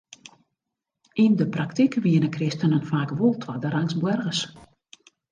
Yn 1.23 1.33
de 1.39 1.45
praktyk 1.55 1.93
wienen 2.03 2.35
kristenen 2.37 2.83
faak 2.89 3.11
wol 3.19 3.35
twadderangs 3.43 3.95
boargers. 4.01 4.39